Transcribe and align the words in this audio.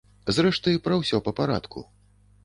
Зрэшты, 0.37 0.71
пра 0.87 0.95
ўсё 1.01 1.19
па 1.27 1.33
парадку. 1.41 1.85